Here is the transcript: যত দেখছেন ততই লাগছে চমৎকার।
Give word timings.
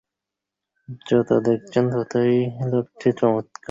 যত 1.07 1.29
দেখছেন 1.45 1.85
ততই 1.93 2.35
লাগছে 2.69 3.09
চমৎকার। 3.19 3.59